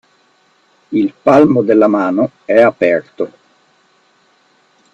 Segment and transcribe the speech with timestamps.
[0.89, 3.31] Il palmo della mano è aperto.